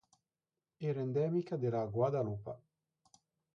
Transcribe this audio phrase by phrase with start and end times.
[0.79, 2.59] Era endemica della Guadalupa.